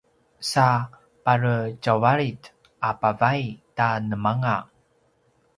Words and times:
sa 0.51 0.67
pare 1.23 1.57
tjauvalit 1.83 2.41
a 2.87 2.91
pavay 3.01 3.41
ta 3.77 3.87
nemanga 4.09 4.57